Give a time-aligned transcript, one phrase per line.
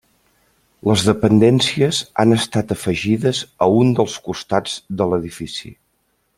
[0.91, 5.75] Les dependències han estat afegides a un dels costats de l'edifici.